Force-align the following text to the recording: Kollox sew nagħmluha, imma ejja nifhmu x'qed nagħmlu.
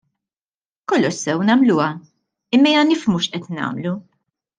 Kollox 0.93 1.19
sew 1.25 1.43
nagħmluha, 1.49 1.89
imma 2.59 2.71
ejja 2.71 2.83
nifhmu 2.93 3.21
x'qed 3.27 3.55
nagħmlu. 3.59 3.93